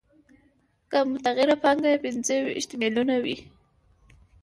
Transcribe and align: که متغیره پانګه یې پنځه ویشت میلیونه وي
که 0.91 0.97
متغیره 1.11 1.55
پانګه 1.63 1.89
یې 1.93 2.01
پنځه 2.05 2.35
ویشت 2.43 2.71
میلیونه 2.81 3.15
وي 3.23 3.37